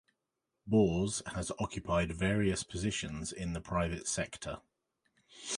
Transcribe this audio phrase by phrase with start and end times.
[0.65, 4.61] Bours has occupied various positions in the private sector.